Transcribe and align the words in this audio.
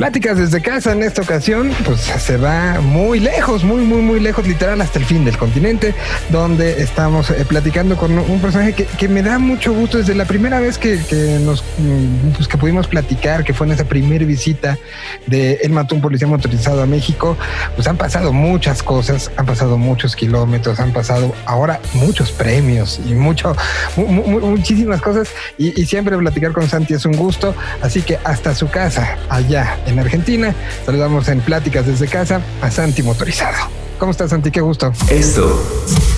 Pláticas 0.00 0.38
desde 0.38 0.62
casa 0.62 0.92
en 0.92 1.02
esta 1.02 1.20
ocasión, 1.20 1.72
pues 1.84 2.00
se 2.00 2.38
va 2.38 2.80
muy 2.80 3.20
lejos, 3.20 3.64
muy, 3.64 3.82
muy, 3.82 4.00
muy 4.00 4.18
lejos, 4.18 4.46
literal 4.46 4.80
hasta 4.80 4.98
el 4.98 5.04
fin 5.04 5.26
del 5.26 5.36
continente, 5.36 5.94
donde 6.30 6.82
estamos 6.82 7.28
eh, 7.28 7.44
platicando 7.46 7.98
con 7.98 8.18
un 8.18 8.40
personaje 8.40 8.72
que, 8.72 9.08
me 9.08 9.22
da 9.22 9.38
mucho 9.38 9.74
gusto 9.74 9.98
desde 9.98 10.14
la 10.14 10.24
primera 10.24 10.58
vez 10.58 10.78
que, 10.78 10.96
nos 11.44 11.62
mm, 11.76 12.30
pues, 12.34 12.48
que 12.48 12.56
pudimos 12.56 12.86
platicar, 12.86 13.44
que 13.44 13.52
fue 13.52 13.66
en 13.66 13.74
esa 13.74 13.84
primera 13.84 14.24
visita 14.24 14.78
de 15.26 15.60
El 15.62 15.72
Mató 15.72 15.96
un 15.96 16.00
Policía 16.00 16.26
Motorizado 16.26 16.82
a 16.82 16.86
México, 16.86 17.36
pues 17.76 17.86
han 17.86 17.98
pasado 17.98 18.32
muchas 18.32 18.82
cosas, 18.82 19.30
han 19.36 19.44
pasado 19.44 19.76
muchos 19.76 20.16
kilómetros, 20.16 20.80
han 20.80 20.94
pasado 20.94 21.34
ahora 21.44 21.78
muchos 21.92 22.32
premios 22.32 22.98
y 23.06 23.12
mucho, 23.12 23.54
muchísimas 23.96 25.02
cosas. 25.02 25.28
Y, 25.58 25.78
y 25.78 25.84
siempre 25.84 26.16
platicar 26.16 26.52
con 26.52 26.66
Santi 26.66 26.94
es 26.94 27.04
un 27.04 27.16
gusto. 27.16 27.54
Así 27.82 28.00
que 28.00 28.18
hasta 28.24 28.54
su 28.54 28.70
casa, 28.70 29.18
allá 29.28 29.76
en 29.90 29.98
Argentina, 29.98 30.54
saludamos 30.84 31.28
en 31.28 31.40
Pláticas 31.40 31.86
desde 31.86 32.08
casa 32.08 32.40
a 32.62 32.70
Santi 32.70 33.02
Motorizado. 33.02 33.68
¿Cómo 33.98 34.12
estás, 34.12 34.30
Santi? 34.30 34.50
Qué 34.50 34.60
gusto. 34.60 34.92
Esto 35.10 35.62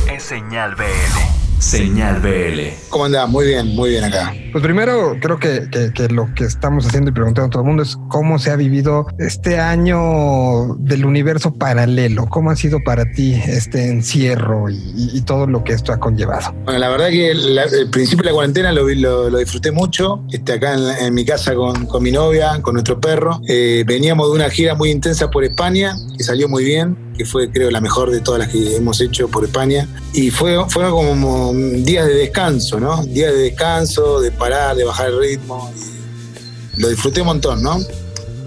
es 0.08 0.22
Señal 0.22 0.76
BL. 0.76 1.41
Señal 1.62 2.20
BL. 2.20 2.74
¿Cómo 2.88 3.04
andás? 3.04 3.28
Muy 3.28 3.46
bien, 3.46 3.68
muy 3.76 3.90
bien 3.90 4.02
acá. 4.02 4.34
Pues 4.50 4.64
primero, 4.64 5.16
creo 5.20 5.38
que, 5.38 5.68
lo 6.10 6.34
que 6.34 6.44
estamos 6.44 6.84
haciendo 6.84 7.10
y 7.10 7.14
preguntando 7.14 7.46
a 7.46 7.50
todo 7.50 7.62
el 7.62 7.68
mundo 7.68 7.84
es 7.84 7.96
cómo 8.08 8.40
se 8.40 8.50
ha 8.50 8.56
vivido 8.56 9.06
este 9.18 9.60
año 9.60 10.74
del 10.80 11.06
universo 11.06 11.54
paralelo. 11.54 12.26
¿Cómo 12.26 12.50
ha 12.50 12.56
sido 12.56 12.80
para 12.84 13.12
ti 13.12 13.34
este 13.46 13.86
encierro 13.88 14.68
y, 14.68 15.20
todo 15.22 15.46
lo 15.46 15.62
que 15.62 15.72
esto 15.72 15.92
ha 15.92 16.00
conllevado? 16.00 16.52
Bueno, 16.64 16.80
la 16.80 16.88
verdad 16.88 17.10
que 17.10 17.30
el 17.30 17.88
principio 17.90 18.24
de 18.24 18.30
la 18.30 18.34
cuarentena 18.34 18.72
lo, 18.72 18.88
lo, 18.88 19.38
disfruté 19.38 19.70
mucho. 19.70 20.24
Este, 20.32 20.54
acá 20.54 20.74
en, 21.00 21.14
mi 21.14 21.24
casa 21.24 21.54
con, 21.54 22.02
mi 22.02 22.10
novia, 22.10 22.60
con 22.60 22.74
nuestro 22.74 23.00
perro. 23.00 23.40
Eh, 23.48 23.84
veníamos 23.86 24.28
de 24.30 24.34
una 24.34 24.50
gira 24.50 24.74
muy 24.74 24.90
intensa 24.90 25.30
por 25.30 25.44
España, 25.44 25.94
que 26.18 26.24
salió 26.24 26.48
muy 26.48 26.64
bien 26.64 27.11
que 27.16 27.24
fue 27.24 27.50
creo 27.50 27.70
la 27.70 27.80
mejor 27.80 28.10
de 28.10 28.20
todas 28.20 28.40
las 28.40 28.48
que 28.48 28.76
hemos 28.76 29.00
hecho 29.00 29.28
por 29.28 29.44
España. 29.44 29.88
Y 30.12 30.30
fue, 30.30 30.56
fue 30.68 30.88
como 30.90 31.52
días 31.54 32.06
de 32.06 32.14
descanso, 32.14 32.80
¿no? 32.80 33.04
Días 33.04 33.32
de 33.32 33.38
descanso, 33.38 34.20
de 34.20 34.30
parar, 34.30 34.76
de 34.76 34.84
bajar 34.84 35.08
el 35.08 35.18
ritmo. 35.18 35.72
lo 36.76 36.88
disfruté 36.88 37.20
un 37.20 37.28
montón, 37.28 37.62
¿no? 37.62 37.78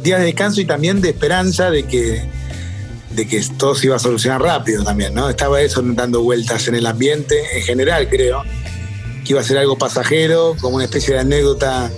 Días 0.03 0.19
de 0.19 0.25
descanso 0.25 0.61
y 0.61 0.65
también 0.65 1.01
de 1.01 1.09
esperanza 1.09 1.69
de 1.69 1.83
que, 1.83 2.29
de 3.11 3.27
que 3.27 3.41
todo 3.57 3.75
se 3.75 3.87
iba 3.87 3.95
a 3.95 3.99
solucionar 3.99 4.41
rápido 4.41 4.83
también, 4.83 5.13
¿no? 5.13 5.29
Estaba 5.29 5.61
eso 5.61 5.81
dando 5.81 6.21
vueltas 6.21 6.67
en 6.67 6.75
el 6.75 6.85
ambiente, 6.85 7.57
en 7.57 7.63
general 7.63 8.09
creo, 8.09 8.43
que 9.23 9.33
iba 9.33 9.41
a 9.41 9.43
ser 9.43 9.57
algo 9.57 9.77
pasajero, 9.77 10.55
como 10.59 10.75
una 10.75 10.85
especie 10.85 11.13
de 11.13 11.21
anécdota 11.21 11.91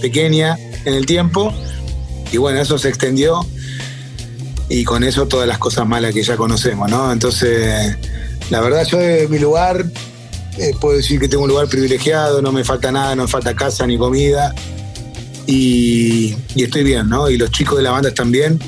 pequeña 0.00 0.56
en 0.84 0.94
el 0.94 1.06
tiempo. 1.06 1.52
Y 2.32 2.36
bueno, 2.36 2.60
eso 2.60 2.78
se 2.78 2.88
extendió 2.88 3.44
y 4.70 4.84
con 4.84 5.02
eso 5.02 5.26
todas 5.26 5.48
las 5.48 5.58
cosas 5.58 5.86
malas 5.86 6.14
que 6.14 6.22
ya 6.22 6.36
conocemos, 6.36 6.88
¿no? 6.88 7.12
Entonces, 7.12 7.96
la 8.50 8.60
verdad 8.60 8.86
yo 8.86 8.98
de 8.98 9.26
mi 9.26 9.40
lugar 9.40 9.84
eh, 10.58 10.72
puedo 10.80 10.96
decir 10.96 11.18
que 11.18 11.28
tengo 11.28 11.42
un 11.42 11.50
lugar 11.50 11.66
privilegiado, 11.66 12.40
no 12.40 12.52
me 12.52 12.64
falta 12.64 12.92
nada, 12.92 13.16
no 13.16 13.24
me 13.24 13.28
falta 13.28 13.54
casa 13.54 13.84
ni 13.84 13.98
comida 13.98 14.54
y, 15.44 16.36
estoy 16.54 16.84
bien, 16.84 17.08
¿no? 17.08 17.28
Y 17.28 17.36
los 17.36 17.50
chicos 17.50 17.78
de 17.78 17.82
la 17.82 17.90
banda 17.90 18.10
están 18.10 18.30
bien, 18.30 18.60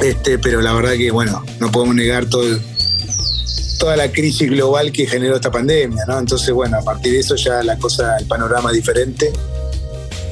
este, 0.00 0.38
pero 0.38 0.60
la 0.60 0.72
verdad 0.72 0.92
que, 0.92 1.10
bueno, 1.10 1.44
no 1.58 1.72
podemos 1.72 1.96
negar 1.96 2.26
todo 2.26 2.46
toda 3.80 3.96
la 3.96 4.10
crisis 4.10 4.48
global 4.48 4.90
que 4.90 5.06
generó 5.06 5.34
esta 5.34 5.50
pandemia, 5.50 6.04
¿no? 6.06 6.18
Entonces, 6.18 6.54
bueno, 6.54 6.78
a 6.78 6.82
partir 6.82 7.12
de 7.12 7.18
eso 7.18 7.34
ya 7.34 7.62
la 7.64 7.76
cosa, 7.76 8.16
el 8.18 8.26
panorama 8.26 8.70
es 8.70 8.76
diferente 8.76 9.32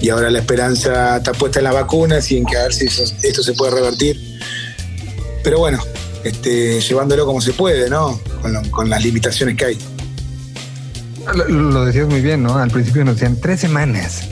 y 0.04 0.10
ahora 0.10 0.28
la 0.28 0.40
esperanza 0.40 1.16
está 1.16 1.32
puesta 1.32 1.60
en 1.60 1.64
las 1.64 1.72
vacunas 1.72 2.30
y 2.30 2.36
en 2.36 2.44
que 2.44 2.58
a 2.58 2.64
ver 2.64 2.74
si 2.74 2.84
esto 2.84 3.42
se 3.42 3.54
puede 3.54 3.72
revertir 3.76 4.20
pero 5.42 5.58
bueno, 5.58 5.78
este, 6.24 6.80
llevándolo 6.80 7.26
como 7.26 7.40
se 7.40 7.52
puede, 7.52 7.88
¿no? 7.88 8.18
Con, 8.70 8.90
las 8.90 9.04
limitaciones 9.04 9.56
que 9.56 9.64
hay. 9.66 9.78
Lo, 11.48 11.84
decías 11.84 12.08
muy 12.08 12.22
bien, 12.22 12.42
¿no? 12.42 12.56
Al 12.58 12.70
principio 12.70 13.04
nos 13.04 13.16
decían 13.16 13.38
tres 13.40 13.60
semanas 13.60 14.22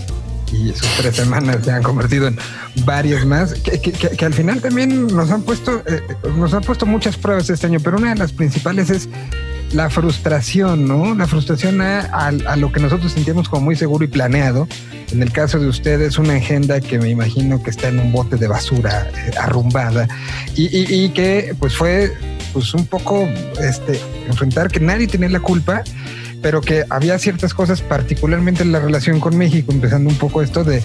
y 0.53 0.71
esas 0.71 0.89
tres 0.99 1.17
semanas 1.17 1.59
se 1.65 1.71
han 1.71 1.83
convertido 1.83 2.27
en 2.29 2.39
varias 2.85 3.25
más, 3.25 3.55
que, 3.55 4.25
al 4.25 4.35
final 4.35 4.61
también 4.61 5.07
nos 5.07 5.31
han 5.31 5.43
puesto, 5.43 5.83
eh, 5.87 6.03
nos 6.37 6.53
han 6.53 6.63
puesto 6.63 6.85
muchas 6.85 7.17
pruebas 7.17 7.49
este 7.49 7.67
año, 7.67 7.81
pero 7.83 7.97
una 7.97 8.11
de 8.11 8.17
las 8.17 8.33
principales 8.33 8.91
es 8.91 9.09
la 9.73 9.91
frustración, 9.91 10.87
¿no? 10.87 11.15
La 11.15 11.27
frustración 11.27 11.81
a, 11.81 12.31
lo 12.57 12.73
que 12.73 12.81
nosotros 12.81 13.13
sentíamos 13.13 13.49
como 13.49 13.63
muy 13.63 13.77
seguro 13.77 14.05
y 14.05 14.09
planeado. 14.09 14.69
En 15.11 15.23
el 15.23 15.33
caso 15.33 15.59
de 15.59 15.67
ustedes, 15.69 16.19
una 16.19 16.35
agenda 16.35 16.81
que 16.81 16.99
me 16.99 17.09
imagino 17.09 17.63
que 17.63 17.71
está 17.71 17.89
en 17.89 17.99
un 17.99 18.13
bote 18.13 18.37
de 18.37 18.49
basura 18.49 19.11
eh, 19.15 19.33
arrumbada 19.39 20.09
y, 20.55 21.09
que 21.11 21.55
pues 21.59 21.77
fue 21.77 22.13
pues 22.53 22.73
un 22.75 22.87
poco 22.87 23.29
este, 23.61 24.01
enfrentar 24.29 24.71
que 24.71 24.81
nadie 24.81 25.07
tenía 25.07 25.29
la 25.29 25.41
culpa 25.41 25.83
pero 26.43 26.61
que 26.61 26.85
había 26.91 27.19
ciertas 27.19 27.55
cosas, 27.55 27.81
particularmente 27.81 28.63
en 28.63 28.73
la 28.73 28.81
relación 28.81 29.21
con 29.21 29.39
México, 29.39 29.73
empezando 29.73 30.11
un 30.11 30.17
poco 30.17 30.43
esto 30.43 30.65
de 30.65 30.83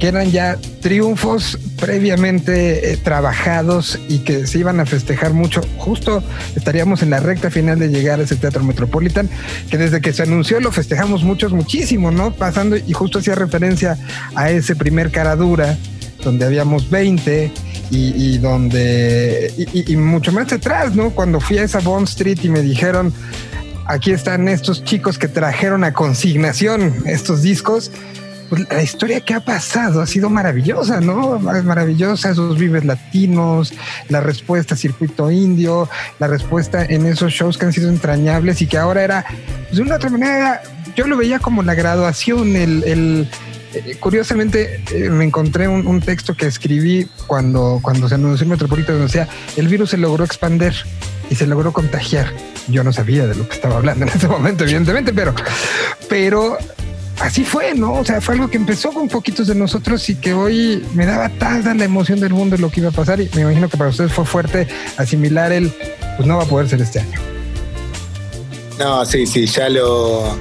que 0.00 0.08
eran 0.08 0.32
ya 0.32 0.56
triunfos 0.80 1.58
previamente 1.78 2.92
eh, 2.92 2.96
trabajados 2.96 3.98
y 4.08 4.20
que 4.20 4.46
se 4.46 4.58
iban 4.58 4.80
a 4.80 4.86
festejar 4.86 5.34
mucho. 5.34 5.60
Justo 5.76 6.22
estaríamos 6.56 7.02
en 7.02 7.10
la 7.10 7.20
recta 7.20 7.50
final 7.50 7.78
de 7.78 7.88
llegar 7.88 8.18
a 8.18 8.22
ese 8.22 8.36
Teatro 8.36 8.64
Metropolitan, 8.64 9.28
que 9.70 9.76
desde 9.78 10.00
que 10.00 10.12
se 10.12 10.22
anunció 10.22 10.58
lo 10.60 10.72
festejamos 10.72 11.22
muchos, 11.22 11.52
muchísimo, 11.52 12.10
¿no? 12.10 12.32
Pasando 12.32 12.76
y 12.76 12.92
justo 12.94 13.18
hacía 13.18 13.34
referencia 13.34 13.98
a 14.34 14.50
ese 14.50 14.74
primer 14.74 15.10
cara 15.10 15.36
dura, 15.36 15.76
donde 16.24 16.46
habíamos 16.46 16.88
20 16.88 17.52
y, 17.90 18.38
donde, 18.38 19.52
y, 19.56 19.92
y, 19.92 19.96
mucho 19.96 20.32
más 20.32 20.52
atrás, 20.52 20.96
¿no? 20.96 21.10
Cuando 21.10 21.38
fui 21.38 21.58
a 21.58 21.62
esa 21.62 21.78
Bond 21.78 22.08
Street 22.08 22.38
y 22.42 22.48
me 22.48 22.60
dijeron, 22.60 23.12
aquí 23.86 24.12
están 24.12 24.48
estos 24.48 24.84
chicos 24.84 25.18
que 25.18 25.28
trajeron 25.28 25.84
a 25.84 25.92
consignación 25.92 27.02
estos 27.06 27.42
discos. 27.42 27.90
Pues 28.48 28.68
la 28.68 28.82
historia 28.82 29.20
que 29.20 29.32
ha 29.32 29.40
pasado 29.40 30.02
ha 30.02 30.06
sido 30.06 30.28
maravillosa, 30.28 31.00
¿no? 31.00 31.38
Maravillosa, 31.38 32.30
esos 32.30 32.58
vives 32.58 32.84
latinos, 32.84 33.72
la 34.10 34.20
respuesta 34.20 34.76
circuito 34.76 35.30
indio, 35.30 35.88
la 36.18 36.26
respuesta 36.26 36.84
en 36.84 37.06
esos 37.06 37.32
shows 37.32 37.56
que 37.56 37.64
han 37.64 37.72
sido 37.72 37.88
entrañables 37.88 38.60
y 38.60 38.66
que 38.66 38.76
ahora 38.76 39.02
era, 39.02 39.24
pues, 39.64 39.76
de 39.76 39.82
una 39.82 39.96
otra 39.96 40.10
manera, 40.10 40.62
yo 40.94 41.06
lo 41.06 41.16
veía 41.16 41.38
como 41.38 41.62
la 41.62 41.74
graduación, 41.74 42.54
el, 42.54 43.28
eh, 43.72 43.96
curiosamente 43.98 44.82
eh, 44.92 45.08
me 45.08 45.24
encontré 45.24 45.66
un, 45.66 46.00
texto 46.00 46.34
que 46.34 46.46
escribí 46.46 47.08
cuando, 47.26 47.80
cuando 47.82 48.08
se 48.08 48.16
anunció 48.16 48.44
el 48.44 48.50
Metropolitano, 48.50 48.98
decía, 48.98 49.26
el 49.56 49.68
virus 49.68 49.90
se 49.90 49.96
logró 49.96 50.22
expander 50.22 50.74
y 51.34 51.36
se 51.36 51.48
logró 51.48 51.72
contagiar. 51.72 52.32
Yo 52.68 52.84
no 52.84 52.92
sabía 52.92 53.26
de 53.26 53.34
lo 53.34 53.48
que 53.48 53.56
estaba 53.56 53.76
hablando 53.76 54.04
en 54.04 54.12
ese 54.12 54.28
momento, 54.28 54.62
evidentemente, 54.62 55.12
pero, 55.12 55.34
pero 56.08 56.56
así 57.18 57.44
fue, 57.44 57.74
¿no? 57.74 57.94
O 57.94 58.04
sea, 58.04 58.20
fue 58.20 58.36
algo 58.36 58.48
que 58.48 58.56
empezó 58.56 58.92
con 58.92 59.08
poquitos 59.08 59.48
de 59.48 59.56
nosotros 59.56 60.08
y 60.08 60.14
que 60.14 60.32
hoy 60.32 60.84
me 60.94 61.04
daba 61.06 61.28
tanta 61.30 61.74
la 61.74 61.84
emoción 61.84 62.20
del 62.20 62.32
mundo 62.32 62.54
de 62.54 62.62
lo 62.62 62.70
que 62.70 62.80
iba 62.80 62.90
a 62.90 62.92
pasar 62.92 63.20
y 63.20 63.28
me 63.34 63.40
imagino 63.40 63.68
que 63.68 63.76
para 63.76 63.90
ustedes 63.90 64.12
fue 64.12 64.24
fuerte 64.24 64.68
asimilar 64.96 65.50
el, 65.50 65.72
pues 66.16 66.24
no 66.24 66.36
va 66.36 66.44
a 66.44 66.46
poder 66.46 66.68
ser 66.68 66.80
este 66.80 67.00
año. 67.00 67.18
No, 68.78 69.04
sí, 69.04 69.26
sí, 69.26 69.46
ya 69.46 69.68
lo... 69.68 70.38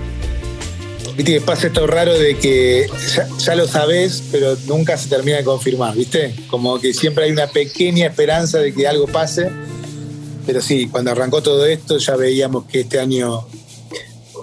Viste 1.18 1.34
que 1.34 1.42
pasa 1.42 1.68
esto 1.68 1.88
raro 1.88 2.14
de 2.14 2.38
que 2.38 2.88
ya, 3.16 3.28
ya, 3.40 3.56
lo 3.56 3.68
sabes, 3.68 4.24
pero 4.32 4.56
nunca 4.68 4.96
se 4.98 5.10
termina 5.10 5.38
de 5.38 5.44
confirmar, 5.44 5.96
¿viste? 5.96 6.36
Como 6.48 6.80
que 6.80 6.94
siempre 6.94 7.26
hay 7.26 7.32
una 7.32 7.48
pequeña 7.48 8.08
esperanza 8.08 8.60
de 8.60 8.74
que 8.74 8.88
algo 8.88 9.08
pase 9.08 9.50
pero 10.46 10.62
sí, 10.62 10.88
cuando 10.88 11.12
arrancó 11.12 11.42
todo 11.42 11.66
esto 11.66 11.98
ya 11.98 12.16
veíamos 12.16 12.66
que 12.66 12.82
este 12.82 13.00
año 13.00 13.46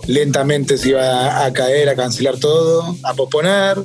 lentamente 0.07 0.79
se 0.79 0.91
iba 0.91 1.45
a 1.45 1.53
caer, 1.53 1.89
a 1.89 1.97
cancelar 1.97 2.39
todo, 2.39 2.97
a 3.03 3.15
posponer. 3.15 3.79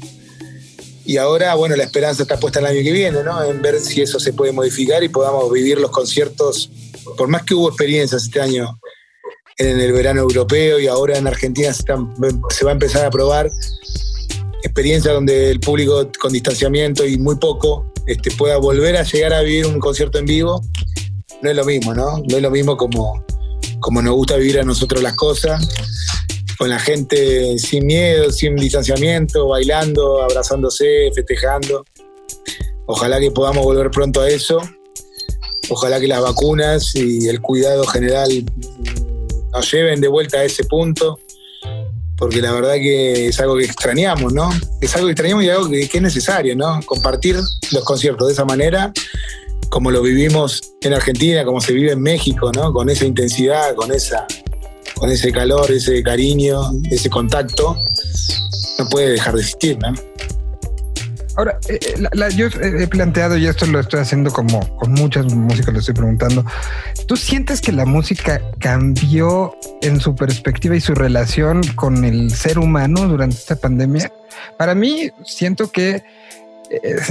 Y 1.06 1.17
ahora, 1.17 1.53
bueno, 1.56 1.76
la 1.76 1.84
esperanza 1.84 2.23
está 2.23 2.40
puesta 2.40 2.59
el 2.59 2.66
año 2.66 2.82
que 2.84 2.91
viene, 2.91 3.23
¿no? 3.23 3.44
En 3.44 3.62
ver 3.62 3.79
si 3.79 4.02
eso 4.02 4.20
se 4.20 4.34
puede 4.34 4.52
modificar 4.52 5.03
y 5.03 5.09
podamos 5.09 5.52
vivir 5.52 5.79
los 5.79 5.91
conciertos. 5.91 6.72
Por 7.16 7.28
más 7.28 7.44
que 7.44 7.53
hubo 7.53 7.70
experiencias 7.70 8.23
este 8.23 8.41
año 8.41 8.79
en 9.58 9.79
el 9.79 9.94
verano 9.94 10.22
europeo 10.22 10.79
y 10.79 10.88
ahora 10.88 11.17
en 11.17 11.28
Argentina 11.28 11.72
se, 11.73 11.84
va 12.66 12.72
a 12.72 12.73
empezar 12.73 13.06
a 13.06 13.09
probar 13.09 13.50
experiencias 14.64 15.14
donde 15.14 15.52
el 15.52 15.59
público 15.59 16.09
con 16.20 16.34
distanciamiento 16.34 17.06
y 17.06 17.17
muy 17.17 17.35
poco 17.35 17.85
este, 18.08 18.32
pueda 18.32 18.58
volver 18.58 18.97
a 18.97 19.03
llegar 19.03 19.34
a 19.34 19.41
vivir 19.41 19.67
un 19.67 19.79
concierto 19.79 20.17
en 20.17 20.26
vivo 20.26 20.62
no 21.46 21.52
es 21.52 21.58
lo 21.58 21.66
mismo, 21.66 21.94
¿no? 21.94 22.18
No 22.28 22.38
es 22.38 22.42
lo 22.42 22.50
mismo 22.50 22.76
como, 22.76 23.24
como 23.80 24.02
nos 24.02 24.16
gusta 24.16 24.36
vivir 24.36 24.59
a 24.59 24.64
nosotros 24.64 25.03
las 25.03 25.16
cosas, 25.16 25.64
con 26.58 26.70
la 26.70 26.80
gente 26.80 27.59
sin 27.59 27.86
miedo, 27.86 28.32
sin 28.32 28.56
distanciamiento, 28.56 29.47
bailando, 29.47 30.24
abrazándose, 30.24 31.12
festejando. 31.14 31.86
Ojalá 32.88 33.20
que 33.20 33.30
podamos 33.30 33.64
volver 33.64 33.92
pronto 33.92 34.22
a 34.22 34.30
eso. 34.30 34.59
Ojalá 35.70 36.00
que 36.00 36.08
las 36.08 36.22
vacunas 36.22 36.96
y 36.96 37.28
el 37.28 37.42
cuidado 37.42 37.86
general 37.86 38.44
nos 39.53 39.72
lleven 39.72 40.02
de 40.02 40.08
vuelta 40.08 40.40
a 40.40 40.46
ese 40.46 40.64
punto. 40.64 41.20
porque 42.18 42.41
la 42.41 42.53
verdad 42.53 42.76
que 42.76 43.28
es 43.28 43.40
algo 43.40 43.58
que 43.58 43.66
extrañamos, 43.66 44.34
¿no? 44.34 44.50
Es 44.82 44.96
algo 44.96 45.08
que 45.08 45.12
extrañamos 45.12 45.44
y 45.44 45.50
algo 45.50 45.70
que, 45.70 45.84
es 45.84 46.02
necesario, 46.02 46.56
¿no? 46.56 46.80
Compartir 46.88 47.36
los 47.72 47.84
conciertos 47.84 48.28
de 48.28 48.34
esa 48.34 48.46
manera, 48.46 48.91
como 49.76 49.92
lo 49.92 50.02
vivimos 50.02 50.74
en 50.80 50.94
Argentina, 50.94 51.44
como 51.44 51.60
se 51.60 51.74
vive 51.74 51.92
en 51.92 52.02
México, 52.02 52.50
¿no? 52.56 52.72
Con 52.72 52.90
esa 52.90 53.04
intensidad, 53.04 53.76
con, 53.76 53.92
esa, 53.92 54.26
con 54.94 55.12
ese 55.12 55.34
calor, 55.34 55.70
ese 55.70 56.02
cariño, 56.02 56.72
ese 56.90 57.10
contacto, 57.10 57.76
no 58.80 58.88
puede 58.88 59.10
dejar 59.10 59.34
de 59.36 59.42
existir, 59.42 59.78
¿no? 59.80 59.94
Ahora, 61.36 61.60
eh, 61.68 61.78
eh, 61.84 62.30
yo 62.38 62.48
he 62.48 62.88
planteado, 62.88 63.36
y 63.36 63.48
esto 63.48 63.66
lo 63.66 63.82
estoy 63.82 64.00
haciendo 64.00 64.32
como 64.32 64.66
con 64.78 64.94
muchas 64.94 65.26
músicas, 65.26 65.74
le 65.74 65.82
estoy 65.82 65.94
preguntando, 65.94 66.46
¿tú 67.06 67.18
sientes 67.18 67.60
que 67.60 67.74
la 67.74 67.84
música 67.84 68.42
cambió 68.60 69.58
en 69.82 70.00
su 70.00 70.16
perspectiva 70.16 70.78
y 70.78 70.80
su 70.80 70.96
relación 70.96 71.62
con 71.76 72.06
el 72.06 72.32
ser 72.32 72.60
humano 72.60 73.10
durante 73.10 73.36
esta 73.36 73.58
pandemia? 73.58 74.10
Para 74.58 74.74
mí, 74.74 75.12
siento 75.26 75.70
que 75.70 76.02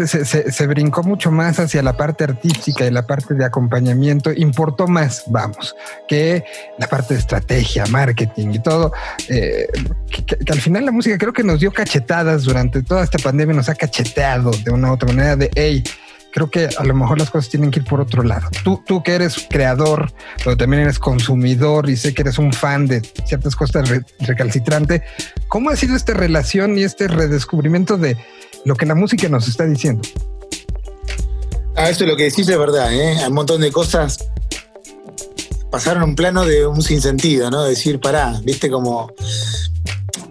se, 0.07 0.67
brincó 0.67 1.03
mucho 1.03 1.31
más 1.31 1.59
hacia 1.59 1.83
la 1.83 1.97
parte 1.97 2.25
artística 2.25 2.87
y 2.87 2.91
la 2.91 3.07
parte 3.07 3.35
de 3.35 3.45
acompañamiento, 3.45 4.33
importó 4.33 4.87
más, 4.87 5.25
vamos, 5.27 5.75
que 6.09 6.45
la 6.79 6.87
parte 6.87 7.15
de 7.15 7.21
estrategia, 7.21 7.87
marketing 7.87 8.49
y 8.55 8.59
todo, 8.61 8.93
eh, 9.29 9.67
que, 10.11 10.53
al 10.53 10.61
final 10.61 10.85
la 10.85 10.93
música 10.93 11.19
creo 11.19 11.33
que 11.33 11.45
nos 11.45 11.61
dio 11.61 11.73
cachetadas 11.73 12.45
durante 12.45 12.83
toda 12.83 13.05
esta 13.05 13.19
pandemia, 13.19 13.55
nos 13.55 13.69
ha 13.69 13.75
cacheteado 13.75 14.51
de 14.51 14.71
una 14.71 14.91
u 14.91 14.95
otra 14.95 15.09
manera 15.09 15.37
de, 15.37 15.51
hey, 15.55 15.83
creo 16.35 16.51
que 16.51 16.69
a 16.77 16.83
lo 16.83 16.95
mejor 16.95 17.21
las 17.21 17.31
cosas 17.31 17.49
tienen 17.49 17.71
que 17.71 17.79
ir 17.79 17.87
por 17.87 18.01
otro 18.01 18.25
lado. 18.25 18.49
Tú, 18.65 18.83
tú 18.85 19.05
que 19.05 19.13
eres 19.13 19.47
creador, 19.49 20.13
pero 20.43 20.57
también 20.57 20.83
eres 20.83 20.99
consumidor 20.99 21.89
y 21.89 21.97
sé 21.97 22.13
que 22.13 22.23
eres 22.23 22.39
un 22.39 22.53
fan 22.53 22.89
de 22.89 23.03
ciertas 23.25 23.55
cosas 23.55 23.89
recalcitrante, 24.19 25.05
¿cómo 25.47 25.71
ha 25.71 25.77
sido 25.77 25.95
esta 25.95 26.13
relación 26.13 26.77
y 26.77 26.83
este 26.83 27.07
redescubrimiento 27.07 27.97
de 27.97 28.17
lo 28.65 28.75
que 28.75 28.85
la 28.85 28.97
música 28.97 29.29
nos 29.29 29.47
está 29.47 29.65
diciendo. 29.65 30.09
Ah, 31.77 31.91
eso 31.91 32.05
es 32.05 32.11
lo 32.11 32.17
que 32.17 32.25
decís 32.25 32.49
es 32.49 32.59
verdad, 32.59 32.93
¿eh? 32.93 33.19
Hay 33.19 33.29
un 33.29 33.35
montón 33.35 33.61
de 33.61 33.71
cosas 33.71 34.29
pasaron 35.75 36.05
un 36.05 36.15
plano 36.15 36.45
de 36.45 36.69
un 36.69 36.83
sinsentido, 36.83 37.51
¿no? 37.51 37.65
Decir, 37.65 37.99
pará, 37.99 38.41
viste 38.45 38.71
como 38.71 39.13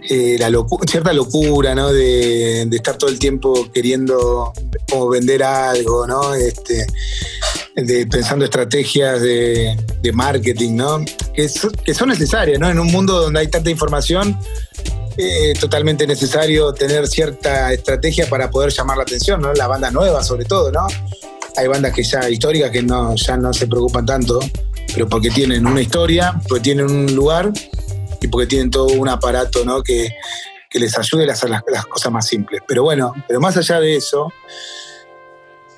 eh, 0.08 0.36
la 0.38 0.50
cierta 0.86 1.12
locura, 1.12 1.74
¿no? 1.74 1.92
De, 1.92 2.62
estar 2.62 2.96
todo 2.98 3.10
el 3.10 3.18
tiempo 3.18 3.70
queriendo 3.72 4.52
como 4.90 5.08
vender 5.08 5.42
algo, 5.42 6.06
¿no? 6.06 6.34
Este, 6.34 6.86
de, 7.74 8.06
pensando 8.06 8.44
estrategias 8.44 9.20
de, 9.22 9.76
marketing, 10.12 10.76
¿no? 10.76 11.04
Que, 11.34 11.48
que 11.84 11.94
son 11.94 12.08
necesarias, 12.10 12.58
¿no? 12.60 12.68
En 12.68 12.78
un 12.78 12.88
mundo 12.92 13.20
donde 13.20 13.40
hay 13.40 13.48
tanta 13.48 13.70
información, 13.70 14.38
eh, 15.16 15.54
totalmente 15.58 16.06
necesario 16.06 16.74
tener 16.74 17.06
cierta 17.06 17.72
estrategia 17.72 18.28
para 18.28 18.50
poder 18.50 18.72
llamar 18.72 18.96
la 18.96 19.04
atención, 19.04 19.40
¿no? 19.40 19.54
Las 19.54 19.68
bandas 19.68 19.92
nuevas 19.92 20.26
sobre 20.26 20.44
todo, 20.44 20.70
¿no? 20.70 20.86
Hay 21.56 21.66
bandas 21.68 21.94
que 21.94 22.02
ya 22.02 22.28
históricas 22.28 22.70
que 22.70 22.82
no, 22.82 23.14
ya 23.14 23.36
no 23.36 23.54
se 23.54 23.66
preocupan 23.68 24.04
tanto, 24.04 24.40
pero 24.92 25.08
porque 25.08 25.30
tienen 25.30 25.66
una 25.66 25.80
historia, 25.80 26.38
porque 26.48 26.64
tienen 26.64 26.90
un 26.90 27.14
lugar 27.14 27.52
y 28.24 28.28
porque 28.28 28.46
tienen 28.46 28.70
todo 28.70 28.86
un 28.86 29.08
aparato, 29.08 29.64
¿no? 29.64 29.82
Que, 29.82 30.08
les 30.72 30.98
ayude 30.98 31.30
a 31.30 31.34
hacer 31.34 31.50
las, 31.50 31.62
cosas 31.86 32.10
más 32.10 32.26
simples. 32.26 32.60
Pero 32.66 32.82
bueno, 32.82 33.14
pero 33.28 33.40
más 33.40 33.56
allá 33.56 33.78
de 33.78 33.94
eso, 33.94 34.32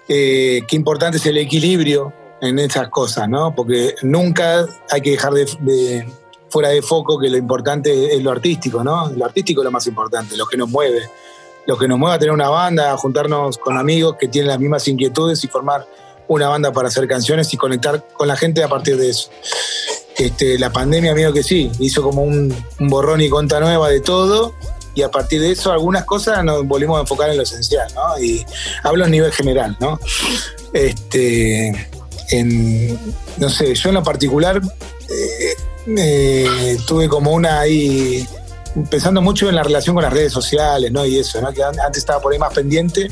eh, 0.09 0.63
qué 0.67 0.75
importante 0.75 1.19
es 1.19 1.27
el 1.27 1.37
equilibrio 1.37 2.15
en 2.41 2.59
esas 2.59 2.89
cosas, 2.89 3.29
¿no? 3.29 3.55
Porque 3.55 3.95
nunca 4.01 4.65
hay 4.91 5.03
que 5.03 5.11
dejar 5.11 5.35
de 5.35 6.07
fuera 6.49 6.71
de 6.71 6.81
foco 6.81 7.19
que 7.19 7.29
lo 7.29 7.37
importante 7.37 8.15
es 8.15 8.23
lo 8.23 8.31
artístico, 8.31 8.83
¿no? 8.83 9.11
Lo 9.11 9.25
artístico 9.27 9.61
es 9.61 9.65
lo 9.67 9.71
más 9.71 9.87
importante, 9.87 10.37
lo 10.37 10.47
que 10.47 10.57
nos 10.57 10.71
mueve. 10.71 11.11
Lo 11.67 11.77
que 11.77 11.89
nos 11.89 11.99
mueve 11.99 12.17
a 12.17 12.19
tener 12.19 12.33
una 12.33 12.49
banda, 12.49 12.93
a 12.93 12.97
juntarnos 12.97 13.59
con 13.59 13.77
amigos 13.77 14.17
que 14.19 14.29
tienen 14.29 14.49
las 14.49 14.59
mismas 14.59 14.87
inquietudes 14.89 15.43
y 15.45 15.49
formar 15.49 15.87
una 16.29 16.49
banda 16.49 16.73
para 16.73 16.89
hacer 16.89 17.07
canciones 17.07 17.53
y 17.53 17.57
conectar 17.57 18.03
con 18.15 18.29
la 18.29 18.37
gente 18.37 18.63
a 18.63 18.69
partir 18.69 18.97
de 18.97 19.11
eso. 19.11 19.31
Este, 20.19 20.59
la 20.59 20.71
pandemia, 20.71 21.13
amigo 21.13 21.33
que 21.33 21.43
sí, 21.43 21.71
hizo 21.79 22.03
como 22.03 22.23
un, 22.23 22.55
borrón 22.79 23.21
y 23.21 23.29
cuenta 23.29 23.61
nueva 23.61 23.91
de 23.91 24.01
todo 24.01 24.55
y 24.95 25.03
a 25.03 25.11
partir 25.11 25.43
de 25.43 25.53
eso 25.53 25.71
algunas 25.71 26.05
cosas 26.07 26.43
nos 26.43 26.67
volvimos 26.67 26.97
a 26.97 27.03
enfocar 27.03 27.29
en 27.29 27.37
lo 27.37 27.43
esencial, 27.43 27.87
¿no? 27.95 28.19
Y 28.19 28.45
hablo 28.83 29.05
a 29.05 29.09
nivel 29.09 29.31
general, 29.31 29.77
¿no? 29.79 30.01
Este, 30.73 31.69
en, 32.31 32.99
no 33.37 33.51
sé, 33.51 33.75
yo 33.75 33.91
en 33.91 33.97
lo 33.97 34.03
particular 34.03 34.63
eh, 35.11 35.55
eh, 35.99 36.79
tuve 36.87 37.09
como 37.11 37.33
una 37.33 37.61
ahí, 37.61 38.27
pensando 38.89 39.21
mucho 39.21 39.51
en 39.51 39.55
la 39.55 39.63
relación 39.63 39.95
con 39.95 40.03
las 40.03 40.13
redes 40.15 40.33
sociales, 40.33 40.91
¿no? 40.91 41.05
Y 41.05 41.19
eso, 41.19 41.43
¿no? 41.43 41.53
Que 41.53 41.63
antes 41.63 41.99
estaba 41.99 42.23
por 42.23 42.33
ahí 42.33 42.39
más 42.39 42.55
pendiente. 42.55 43.09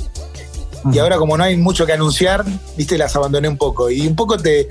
Y 0.90 0.98
ahora 0.98 1.16
como 1.16 1.36
no 1.36 1.44
hay 1.44 1.56
mucho 1.56 1.86
que 1.86 1.92
anunciar, 1.92 2.44
viste, 2.76 2.98
las 2.98 3.14
abandoné 3.16 3.48
un 3.48 3.56
poco. 3.56 3.90
Y 3.90 4.06
un 4.06 4.16
poco 4.16 4.38
te, 4.38 4.68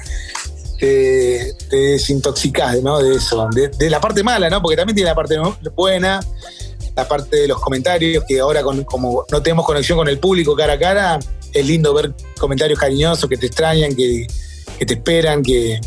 te, 0.84 1.56
desintoxicás, 1.70 2.82
¿no? 2.82 3.00
De 3.00 3.16
eso. 3.16 3.48
De, 3.52 3.90
la 3.90 4.02
parte 4.02 4.24
mala, 4.24 4.50
¿no? 4.50 4.62
Porque 4.62 4.76
también 4.76 4.96
tiene 4.96 5.10
la 5.10 5.16
parte 5.16 5.38
buena, 5.76 6.20
la 6.96 7.08
parte 7.08 7.38
de 7.38 7.48
los 7.48 7.60
comentarios, 7.62 8.24
que 8.28 8.40
ahora 8.40 8.62
como 8.86 9.26
no 9.32 9.42
tenemos 9.42 9.66
conexión 9.66 9.98
con 9.98 10.08
el 10.08 10.20
público 10.20 10.56
cara 10.56 10.74
a 10.74 10.80
cara, 10.80 11.20
es 11.54 11.66
lindo 11.66 11.94
ver 11.94 12.14
comentarios 12.38 12.78
cariñosos 12.78 13.30
que 13.30 13.38
te 13.38 13.46
extrañan, 13.48 13.96
que, 13.96 14.28
te 14.86 14.94
esperan, 14.94 15.42
que, 15.42 15.80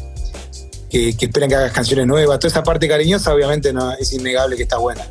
esperan 0.91 1.49
que 1.49 1.55
hagas 1.55 1.73
canciones 1.73 2.07
nuevas. 2.07 2.39
Toda 2.39 2.49
esa 2.49 2.63
parte 2.63 2.89
cariñosa, 2.89 3.35
obviamente, 3.35 3.73
es 3.99 4.13
innegable 4.13 4.57
que 4.57 4.63
está 4.63 4.79
buena. 4.79 5.07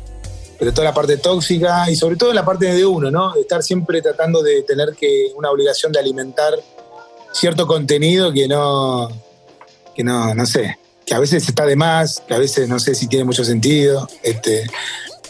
Pero 0.58 0.72
toda 0.72 0.86
la 0.86 0.94
parte 0.94 1.18
tóxica 1.18 1.90
y 1.90 1.96
sobre 1.96 2.16
todo 2.16 2.32
la 2.32 2.44
parte 2.44 2.72
de 2.72 2.84
uno, 2.84 3.10
¿no? 3.10 3.34
Estar 3.36 3.62
siempre 3.62 4.00
tratando 4.00 4.42
de 4.42 4.62
tener 4.62 4.96
que 4.98 5.32
una 5.36 5.50
obligación 5.50 5.92
de 5.92 6.00
alimentar 6.00 6.54
cierto 7.32 7.66
contenido 7.66 8.32
que 8.32 8.48
no, 8.48 9.10
que 9.96 10.04
no, 10.04 10.34
no 10.34 10.44
sé, 10.44 10.78
que 11.06 11.14
a 11.14 11.18
veces 11.18 11.48
está 11.48 11.64
de 11.64 11.76
más, 11.76 12.22
que 12.28 12.34
a 12.34 12.38
veces 12.38 12.68
no 12.68 12.78
sé 12.78 12.94
si 12.94 13.06
tiene 13.06 13.24
mucho 13.24 13.44
sentido. 13.44 14.08
Este, 14.22 14.66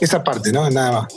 esa 0.01 0.25
parte, 0.25 0.51
¿no? 0.53 0.69
Nada 0.71 1.03
más. 1.03 1.15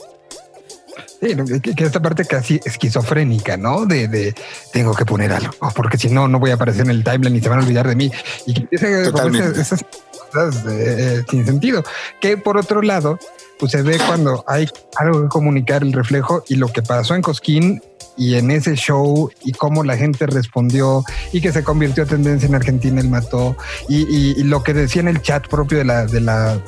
Sí, 1.22 1.36
que, 1.75 1.84
esta 1.84 2.01
parte 2.01 2.24
casi 2.24 2.62
esquizofrénica, 2.63 3.57
¿no? 3.57 3.86
De, 3.86 4.34
tengo 4.72 4.94
que 4.94 5.06
poner 5.06 5.34
algo, 5.34 5.54
porque 5.75 5.98
si 5.98 6.10
no, 6.10 6.30
no 6.30 6.40
voy 6.40 6.51
a 6.51 6.54
aparecer 6.54 6.84
en 6.84 6.92
el 6.92 7.04
timeline 7.04 7.36
y 7.36 7.42
se 7.42 7.50
van 7.50 7.60
a 7.60 7.63
olvidar 7.63 7.88
de 7.88 7.96
mí. 7.96 8.12
Y 8.46 8.54
que 8.54 8.68
esas 8.72 9.84
cosas 10.31 10.63
eh, 10.69 11.24
sin 11.30 11.45
sentido. 11.45 11.84
Que 12.22 12.38
por 12.38 12.57
otro 12.57 12.81
lado, 12.81 13.19
pues 13.59 13.73
se 13.73 13.81
ve 13.81 13.97
cuando 14.07 14.44
hay 14.47 14.67
algo 14.97 15.23
que 15.23 15.27
comunicar 15.27 15.83
el 15.83 15.94
reflejo 15.94 16.44
y 16.47 16.56
lo 16.56 16.69
que 16.69 16.81
pasó 16.81 17.13
en 17.15 17.21
Cosquín 17.21 17.81
y 18.17 18.35
en 18.35 18.51
ese 18.51 18.75
show 18.75 19.30
y 19.44 19.51
cómo 19.54 19.83
la 19.83 19.97
gente 19.97 20.25
respondió 20.25 21.04
y 21.31 21.42
que 21.42 21.51
se 21.51 21.63
convirtió 21.63 22.04
en 22.04 22.09
tendencia 22.09 22.47
en 22.47 22.56
Argentina 22.56 22.99
el 22.99 23.09
mató 23.09 23.56
y, 23.87 24.44
lo 24.44 24.63
que 24.63 24.73
decía 24.73 25.01
en 25.01 25.07
el 25.09 25.21
chat 25.21 25.47
propio 25.47 25.78
de 25.78 25.85
la, 25.85 26.06
de 26.06 26.21
la 26.21 26.59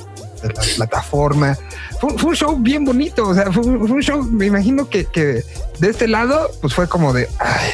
plataforma. 0.78 1.58
Fue, 2.00 2.12
un 2.12 2.36
show 2.36 2.58
bien 2.58 2.86
bonito, 2.86 3.28
o 3.28 3.34
sea, 3.34 3.52
fue, 3.52 3.64
un 3.64 4.02
show, 4.02 4.24
me 4.24 4.48
imagino 4.48 4.90
que, 4.90 5.06
de 5.14 5.90
este 5.90 6.08
lado, 6.08 6.50
pues 6.62 6.74
fue 6.74 6.88
como 6.88 7.14
de, 7.14 7.28
ay, 7.40 7.72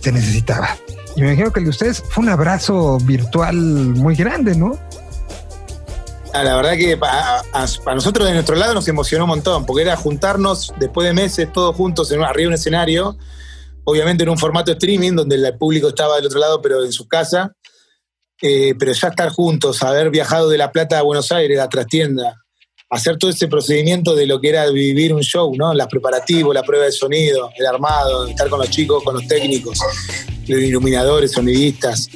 se 0.00 0.12
necesitaba. 0.12 0.76
Y 1.16 1.20
me 1.20 1.28
imagino 1.28 1.52
que 1.52 1.60
el 1.60 1.64
de 1.64 1.70
ustedes 1.70 2.02
fue 2.10 2.22
un 2.22 2.30
abrazo 2.30 2.98
virtual 2.98 3.56
muy 3.56 4.14
grande, 4.14 4.54
¿no? 4.54 4.78
Ah, 6.34 6.44
la 6.44 6.56
verdad 6.56 6.76
que 6.76 6.96
para, 6.96 7.42
nosotros 7.94 8.26
de 8.26 8.34
nuestro 8.34 8.54
lado 8.54 8.74
nos 8.74 8.86
emocionó 8.86 9.24
un 9.24 9.30
montón, 9.30 9.64
porque 9.64 9.82
era 9.82 9.96
juntarnos 9.96 10.72
después 10.78 11.06
de 11.06 11.14
meses 11.14 11.52
todos 11.52 11.74
juntos 11.74 12.12
arriba 12.12 12.32
de 12.34 12.46
un 12.48 12.54
escenario, 12.54 13.16
obviamente 13.84 14.24
en 14.24 14.28
un 14.28 14.38
formato 14.38 14.70
streaming 14.72 15.12
donde 15.12 15.36
el 15.36 15.56
público 15.56 15.88
estaba 15.88 16.16
del 16.16 16.26
otro 16.26 16.38
lado, 16.38 16.60
pero 16.60 16.84
en 16.84 16.92
su 16.92 17.08
casa, 17.08 17.52
eh, 18.42 18.74
pero 18.78 18.92
ya 18.92 19.08
estar 19.08 19.30
juntos, 19.30 19.82
haber 19.82 20.10
viajado 20.10 20.48
de 20.48 20.58
La 20.58 20.70
Plata 20.70 20.98
a 20.98 21.02
Buenos 21.02 21.32
Aires, 21.32 21.58
a 21.58 21.68
trastienda, 21.68 22.36
hacer 22.90 23.16
todo 23.18 23.30
ese 23.30 23.48
procedimiento 23.48 24.14
de 24.14 24.26
lo 24.26 24.40
que 24.40 24.50
era 24.50 24.68
vivir 24.70 25.14
un 25.14 25.22
show, 25.22 25.52
¿no? 25.56 25.74
Los 25.74 25.86
preparativos, 25.88 26.54
la 26.54 26.62
prueba 26.62 26.84
de 26.84 26.92
sonido, 26.92 27.50
el 27.56 27.66
armado, 27.66 28.26
estar 28.26 28.48
con 28.48 28.60
los 28.60 28.70
chicos, 28.70 29.02
con 29.02 29.14
los 29.14 29.26
técnicos, 29.26 29.78
los 30.46 30.60
iluminadores, 30.60 31.32
sonidistas. 31.32 32.08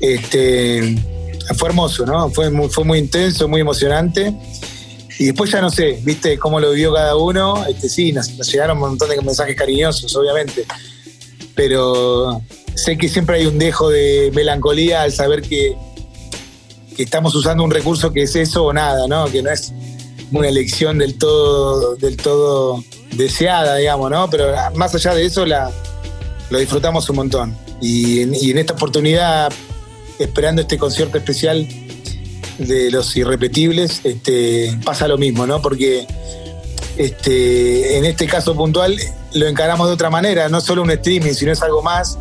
Este, 0.00 0.96
fue 1.54 1.68
hermoso, 1.68 2.06
¿no? 2.06 2.30
Fue 2.30 2.50
muy, 2.50 2.68
fue 2.68 2.84
muy 2.84 2.98
intenso, 2.98 3.48
muy 3.48 3.60
emocionante. 3.60 4.32
Y 5.18 5.26
después 5.26 5.50
ya 5.50 5.60
no 5.60 5.70
sé, 5.70 6.00
viste 6.02 6.38
cómo 6.38 6.60
lo 6.60 6.70
vivió 6.70 6.94
cada 6.94 7.16
uno. 7.16 7.64
Este, 7.66 7.88
sí, 7.88 8.12
nos 8.12 8.50
llegaron 8.50 8.78
un 8.78 8.88
montón 8.88 9.10
de 9.10 9.20
mensajes 9.20 9.56
cariñosos, 9.56 10.14
obviamente. 10.16 10.64
Pero 11.54 12.40
sé 12.74 12.96
que 12.96 13.08
siempre 13.08 13.36
hay 13.36 13.46
un 13.46 13.58
dejo 13.58 13.90
de 13.90 14.30
melancolía 14.34 15.02
al 15.02 15.12
saber 15.12 15.42
que, 15.42 15.76
estamos 16.96 17.34
usando 17.34 17.64
un 17.64 17.70
recurso 17.70 18.12
que 18.12 18.24
es 18.24 18.36
eso 18.36 18.64
o 18.64 18.74
nada, 18.74 19.08
¿no? 19.08 19.24
Que 19.30 19.42
no 19.42 19.50
es 19.50 19.72
una 20.32 20.48
elección 20.48 20.98
del 20.98 21.16
todo, 21.16 21.96
del 21.96 22.18
todo 22.18 22.84
deseada, 23.12 23.76
digamos, 23.76 24.10
¿no? 24.10 24.28
Pero 24.28 24.52
más 24.74 24.94
allá 24.94 25.14
de 25.14 25.24
eso, 25.24 25.46
la, 25.46 25.70
lo 26.50 26.58
disfrutamos 26.58 27.08
un 27.08 27.16
montón. 27.16 27.56
Y 27.80 28.20
en, 28.20 28.58
esta 28.58 28.74
oportunidad, 28.74 29.50
esperando 30.20 30.62
este 30.62 30.78
concierto 30.78 31.18
especial 31.18 31.66
de 32.58 32.90
los 32.90 33.16
irrepetibles, 33.16 34.02
este, 34.04 34.78
pasa 34.84 35.08
lo 35.08 35.16
mismo, 35.16 35.46
¿no? 35.46 35.62
Porque 35.62 36.06
este, 36.96 37.96
en 37.96 38.04
este 38.04 38.26
caso 38.26 38.54
puntual 38.54 38.96
lo 39.32 39.46
encaramos 39.46 39.88
de 39.88 39.94
otra 39.94 40.10
manera, 40.10 40.48
no 40.48 40.60
solo 40.60 40.82
un 40.82 40.90
streaming, 40.90 41.32
sino 41.32 41.52
es 41.52 41.62
algo 41.62 41.82
más. 41.82 42.18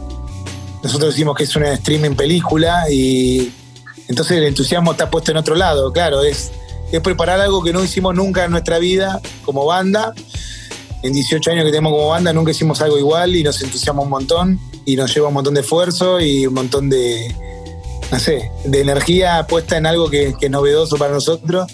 Nosotros 0.81 1.13
decimos 1.13 1.35
que 1.35 1.43
es 1.43 1.55
una 1.57 1.73
streaming 1.73 2.15
película 2.15 2.85
y 2.89 3.51
entonces 4.07 4.37
el 4.37 4.45
entusiasmo 4.45 4.93
está 4.93 5.09
puesto 5.09 5.31
en 5.31 5.37
otro 5.37 5.55
lado, 5.55 5.91
claro, 5.91 6.23
es, 6.23 6.51
es 6.91 7.01
preparar 7.01 7.41
algo 7.41 7.61
que 7.61 7.73
no 7.73 7.83
hicimos 7.83 8.15
nunca 8.15 8.45
en 8.45 8.51
nuestra 8.51 8.79
vida 8.79 9.21
como 9.43 9.65
banda. 9.65 10.13
En 11.03 11.13
18 11.13 11.51
años 11.51 11.65
que 11.65 11.71
tenemos 11.71 11.91
como 11.91 12.09
banda 12.09 12.31
nunca 12.31 12.51
hicimos 12.51 12.81
algo 12.81 12.97
igual 12.97 13.35
y 13.35 13.43
nos 13.43 13.61
entusiasma 13.61 14.01
un 14.01 14.09
montón 14.09 14.59
y 14.85 14.95
nos 14.95 15.13
lleva 15.13 15.27
un 15.27 15.33
montón 15.33 15.53
de 15.53 15.61
esfuerzo 15.61 16.19
y 16.19 16.47
un 16.47 16.53
montón 16.53 16.89
de, 16.89 17.33
no 18.11 18.19
sé, 18.19 18.51
de 18.65 18.81
energía 18.81 19.45
puesta 19.47 19.77
en 19.77 19.85
algo 19.85 20.09
que, 20.09 20.33
que 20.39 20.47
es 20.47 20.51
novedoso 20.51 20.97
para 20.97 21.13
nosotros 21.13 21.71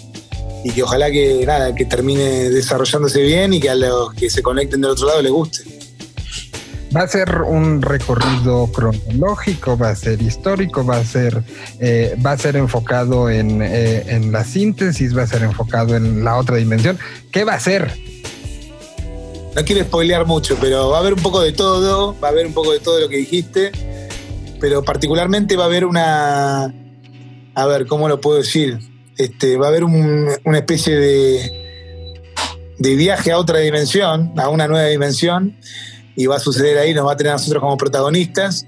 y 0.64 0.70
que 0.72 0.82
ojalá 0.82 1.10
que 1.10 1.44
nada, 1.46 1.74
que 1.74 1.84
termine 1.84 2.50
desarrollándose 2.50 3.22
bien 3.22 3.54
y 3.54 3.60
que 3.60 3.70
a 3.70 3.74
los 3.74 4.12
que 4.14 4.28
se 4.28 4.42
conecten 4.42 4.80
del 4.80 4.90
otro 4.90 5.06
lado 5.06 5.22
les 5.22 5.32
guste. 5.32 5.76
Va 6.94 7.02
a 7.02 7.08
ser 7.08 7.42
un 7.42 7.82
recorrido 7.82 8.70
cronológico, 8.72 9.76
va 9.76 9.90
a 9.90 9.96
ser 9.96 10.22
histórico, 10.22 10.84
va 10.84 10.96
a 10.96 11.04
ser, 11.04 11.42
eh, 11.78 12.16
va 12.24 12.32
a 12.32 12.38
ser 12.38 12.56
enfocado 12.56 13.28
en, 13.28 13.60
eh, 13.60 14.04
en 14.08 14.32
la 14.32 14.44
síntesis, 14.44 15.16
va 15.16 15.22
a 15.22 15.26
ser 15.26 15.42
enfocado 15.42 15.94
en 15.96 16.24
la 16.24 16.36
otra 16.36 16.56
dimensión. 16.56 16.98
¿Qué 17.30 17.44
va 17.44 17.54
a 17.54 17.60
ser? 17.60 17.92
No 19.54 19.64
quiero 19.64 19.84
spoilear 19.84 20.26
mucho, 20.26 20.56
pero 20.60 20.90
va 20.90 20.98
a 20.98 21.00
haber 21.00 21.14
un 21.14 21.22
poco 21.22 21.40
de 21.42 21.52
todo, 21.52 22.18
va 22.20 22.28
a 22.28 22.30
haber 22.30 22.46
un 22.46 22.54
poco 22.54 22.72
de 22.72 22.80
todo 22.80 23.00
lo 23.00 23.08
que 23.08 23.16
dijiste, 23.16 23.72
pero 24.60 24.82
particularmente 24.82 25.56
va 25.56 25.64
a 25.64 25.66
haber 25.66 25.84
una, 25.84 26.74
a 27.54 27.66
ver, 27.66 27.86
¿cómo 27.86 28.08
lo 28.08 28.20
puedo 28.20 28.38
decir? 28.38 28.78
Este, 29.16 29.56
va 29.56 29.66
a 29.66 29.68
haber 29.70 29.84
un- 29.84 30.28
una 30.44 30.58
especie 30.58 30.96
de, 30.96 32.34
de 32.78 32.94
viaje 32.96 33.32
a 33.32 33.38
otra 33.38 33.58
dimensión, 33.60 34.32
a 34.38 34.48
una 34.48 34.68
nueva 34.68 34.86
dimensión, 34.88 35.56
y 36.16 36.26
va 36.26 36.36
a 36.36 36.40
suceder 36.40 36.78
ahí, 36.78 36.94
nos 36.94 37.06
va 37.06 37.12
a 37.12 37.16
tener 37.16 37.32
a 37.32 37.36
nosotros 37.36 37.60
como 37.62 37.76
protagonistas, 37.76 38.66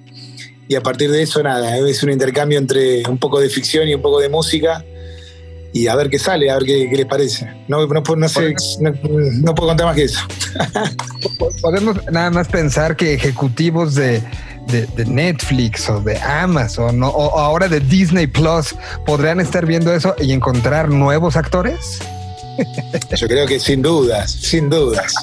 y 0.68 0.74
a 0.74 0.82
partir 0.82 1.10
de 1.10 1.22
eso, 1.22 1.42
nada, 1.42 1.78
es 1.78 2.02
un 2.02 2.10
intercambio 2.10 2.58
entre 2.58 3.02
un 3.08 3.18
poco 3.18 3.40
de 3.40 3.48
ficción 3.48 3.88
y 3.88 3.94
un 3.94 4.02
poco 4.02 4.20
de 4.20 4.28
música, 4.28 4.84
y 5.82 5.88
a 5.88 5.94
ver 5.96 6.08
qué 6.10 6.18
sale, 6.18 6.50
a 6.50 6.54
ver 6.54 6.64
qué, 6.64 6.88
qué 6.90 6.96
les 6.96 7.06
parece. 7.06 7.46
No, 7.68 7.86
no, 7.86 8.02
puedo- 8.02 8.16
no 8.16 8.28
sé, 8.28 8.54
no, 8.80 8.92
no 9.42 9.54
puedo 9.54 9.68
contar 9.70 9.86
más 9.86 9.96
que 9.96 10.04
eso. 10.04 10.20
Podemos 11.62 11.96
nada 12.10 12.30
más 12.30 12.48
pensar 12.48 12.96
que 12.96 13.14
ejecutivos 13.14 13.94
de, 13.94 14.22
de- 14.68 14.86
de 14.86 15.04
Netflix 15.06 15.88
o 15.90 16.00
de 16.00 16.16
Amazon 16.18 17.02
o, 17.02 17.08
o 17.08 17.38
ahora 17.38 17.68
de 17.68 17.80
Disney 17.80 18.26
Plus 18.26 18.74
podrían 19.06 19.40
estar 19.40 19.66
viendo 19.66 19.92
eso 19.92 20.14
y 20.20 20.32
encontrar 20.32 20.88
nuevos 20.88 21.36
actores. 21.36 21.98
Yo 23.16 23.28
creo 23.28 23.46
que 23.46 23.60
sin 23.60 23.82
dudas, 23.82 24.32
sin 24.32 24.68
dudas. 24.68 25.14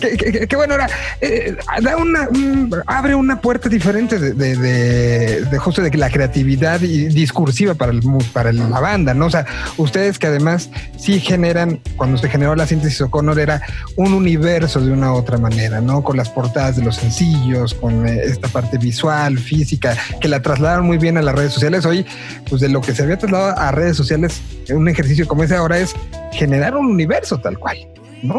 Qué, 0.00 0.56
bueno, 0.56 0.74
ahora 0.74 0.88
eh, 1.20 1.56
da 1.82 1.96
una, 1.96 2.28
un- 2.28 2.74
abre 2.86 3.14
una 3.14 3.40
puerta 3.40 3.68
diferente 3.68 4.18
de, 4.18 4.32
de- 4.32 4.56
de- 4.56 5.40
de 5.44 5.58
justo 5.58 5.82
de 5.82 5.90
la 5.96 6.10
creatividad 6.10 6.80
y 6.82 7.06
discursiva 7.08 7.74
para, 7.74 7.92
el, 7.92 8.00
para 8.32 8.52
la 8.52 8.80
banda, 8.80 9.14
¿no? 9.14 9.26
O 9.26 9.30
sea, 9.30 9.44
ustedes 9.76 10.18
que 10.18 10.26
además 10.28 10.70
sí 10.98 11.20
generan, 11.20 11.80
cuando 11.96 12.18
se 12.18 12.28
generó 12.28 12.54
la 12.56 12.66
síntesis 12.66 13.00
O'Connor 13.00 13.38
era 13.38 13.62
un 13.96 14.12
universo 14.12 14.80
de 14.80 14.92
una 14.92 15.12
u 15.12 15.16
otra 15.16 15.38
manera, 15.38 15.80
¿no? 15.80 16.02
Con 16.02 16.16
las 16.16 16.28
portadas 16.30 16.76
de 16.76 16.84
los 16.84 16.96
sencillos, 16.96 17.74
con 17.74 18.06
eh, 18.06 18.20
esta 18.24 18.48
parte 18.48 18.78
visual, 18.78 19.38
física, 19.38 19.96
que 20.20 20.28
la 20.28 20.40
trasladaron 20.42 20.86
muy 20.86 20.98
bien 20.98 21.16
a 21.18 21.22
las 21.22 21.34
redes 21.34 21.52
sociales. 21.52 21.84
Hoy, 21.84 22.06
pues 22.48 22.60
de 22.60 22.68
lo 22.68 22.80
que 22.80 22.94
se 22.94 23.02
había 23.02 23.18
trasladado 23.18 23.58
a 23.58 23.70
redes 23.72 23.96
sociales, 23.96 24.40
un 24.70 24.88
ejercicio 24.88 25.26
como 25.26 25.42
ese 25.44 25.56
ahora 25.56 25.78
es 25.78 25.94
generar 26.32 26.76
un 26.76 26.86
universo 26.86 27.38
tal 27.38 27.58
cual. 27.58 27.76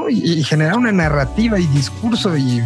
Y, 0.09 0.39
y 0.39 0.43
generar 0.43 0.77
una 0.77 0.91
narrativa 0.91 1.59
y 1.59 1.65
discurso 1.67 2.37
y, 2.37 2.61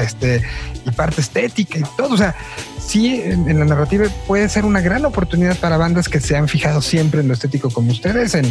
este, 0.00 0.42
y 0.86 0.90
parte 0.90 1.20
estética 1.20 1.78
y 1.78 1.84
todo. 1.96 2.14
O 2.14 2.16
sea, 2.16 2.34
sí, 2.78 3.20
en, 3.22 3.58
la 3.58 3.64
narrativa 3.64 4.06
puede 4.26 4.48
ser 4.48 4.64
una 4.64 4.80
gran 4.80 5.04
oportunidad 5.04 5.56
para 5.58 5.76
bandas 5.76 6.08
que 6.08 6.20
se 6.20 6.36
han 6.36 6.48
fijado 6.48 6.80
siempre 6.80 7.20
en 7.20 7.28
lo 7.28 7.34
estético 7.34 7.70
como 7.70 7.92
ustedes, 7.92 8.34
en, 8.34 8.46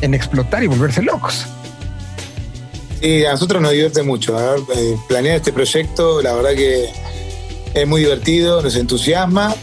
en 0.00 0.14
explotar 0.14 0.64
y 0.64 0.66
volverse 0.66 1.02
locos. 1.02 1.46
Sí, 3.00 3.24
a 3.24 3.32
nosotros 3.32 3.62
nos 3.62 3.70
divierte 3.70 4.02
mucho. 4.02 4.36
A 4.36 4.54
ver, 4.54 4.60
eh, 4.74 4.96
planear 5.08 5.36
este 5.36 5.52
proyecto, 5.52 6.22
la 6.22 6.32
verdad 6.32 6.54
que 6.54 6.90
es 7.74 7.86
muy 7.86 8.00
divertido, 8.00 8.62
nos 8.62 8.74
entusiasma 8.74 9.54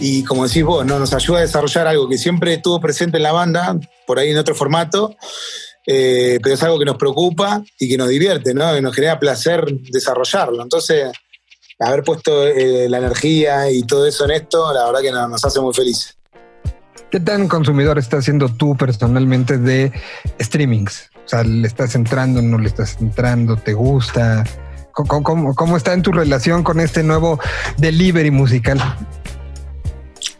y 0.00 0.22
como 0.24 0.46
decís 0.46 0.64
vos, 0.64 0.86
¿no? 0.86 0.98
nos 0.98 1.12
ayuda 1.12 1.38
a 1.38 1.42
desarrollar 1.42 1.86
algo 1.86 2.08
que 2.08 2.18
siempre 2.18 2.54
estuvo 2.54 2.80
presente 2.80 3.16
en 3.16 3.24
la 3.24 3.32
banda, 3.32 3.78
por 4.06 4.18
ahí 4.18 4.30
en 4.30 4.38
otro 4.38 4.54
formato, 4.54 5.16
eh, 5.90 6.38
pero 6.42 6.54
es 6.54 6.62
algo 6.62 6.78
que 6.78 6.84
nos 6.84 6.96
preocupa 6.98 7.64
y 7.80 7.88
que 7.88 7.96
nos 7.96 8.08
divierte, 8.10 8.52
¿no? 8.52 8.74
que 8.74 8.82
nos 8.82 8.94
genera 8.94 9.18
placer 9.18 9.64
desarrollarlo. 9.90 10.62
Entonces, 10.62 11.10
haber 11.78 12.02
puesto 12.02 12.46
eh, 12.46 12.88
la 12.90 12.98
energía 12.98 13.70
y 13.70 13.82
todo 13.84 14.06
eso 14.06 14.26
en 14.26 14.32
esto, 14.32 14.70
la 14.74 14.84
verdad 14.84 15.00
que 15.00 15.10
nos, 15.12 15.30
nos 15.30 15.44
hace 15.44 15.60
muy 15.60 15.72
felices. 15.72 16.14
¿Qué 17.10 17.20
tan 17.20 17.48
consumidor 17.48 17.98
estás 17.98 18.26
siendo 18.26 18.48
tú 18.54 18.76
personalmente 18.76 19.56
de 19.56 19.90
streamings? 20.38 21.08
O 21.24 21.28
sea, 21.28 21.42
¿le 21.42 21.66
estás 21.66 21.94
entrando, 21.94 22.42
no 22.42 22.58
le 22.58 22.68
estás 22.68 22.98
entrando? 23.00 23.56
¿Te 23.56 23.72
gusta? 23.72 24.44
¿Cómo, 24.92 25.22
cómo- 25.22 25.54
cómo 25.54 25.76
está 25.78 25.94
en 25.94 26.02
tu 26.02 26.12
relación 26.12 26.62
con 26.62 26.80
este 26.80 27.02
nuevo 27.02 27.40
delivery 27.78 28.30
musical? 28.30 28.78